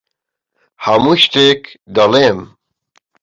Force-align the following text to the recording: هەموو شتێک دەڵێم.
هەموو 0.85 1.15
شتێک 1.23 1.61
دەڵێم. 1.95 2.39